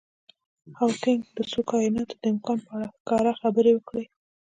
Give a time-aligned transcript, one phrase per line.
[0.77, 4.05] هاوکېنګ د څو کایناتونو د امکان په اړه ښکاره خبرې وکړي.